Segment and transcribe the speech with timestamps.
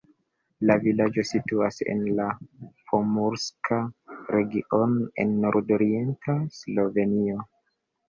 [0.69, 2.31] La vilaĝo situas en la
[2.89, 3.81] Pomurska
[4.39, 7.43] regiono en nordorienta Slovenio.